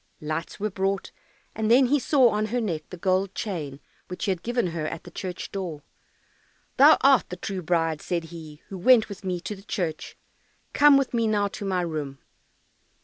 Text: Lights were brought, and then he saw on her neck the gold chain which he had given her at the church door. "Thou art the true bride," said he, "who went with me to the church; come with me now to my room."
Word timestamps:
Lights 0.19 0.59
were 0.59 0.71
brought, 0.71 1.11
and 1.53 1.69
then 1.69 1.85
he 1.85 1.99
saw 1.99 2.29
on 2.29 2.47
her 2.47 2.59
neck 2.59 2.89
the 2.89 2.97
gold 2.97 3.35
chain 3.35 3.79
which 4.07 4.25
he 4.25 4.31
had 4.31 4.41
given 4.41 4.65
her 4.73 4.87
at 4.87 5.03
the 5.03 5.11
church 5.11 5.51
door. 5.51 5.83
"Thou 6.77 6.97
art 7.01 7.29
the 7.29 7.35
true 7.35 7.61
bride," 7.61 8.01
said 8.01 8.23
he, 8.33 8.63
"who 8.69 8.79
went 8.79 9.09
with 9.09 9.23
me 9.23 9.39
to 9.41 9.55
the 9.55 9.61
church; 9.61 10.17
come 10.73 10.97
with 10.97 11.13
me 11.13 11.27
now 11.27 11.47
to 11.49 11.65
my 11.65 11.81
room." 11.81 12.17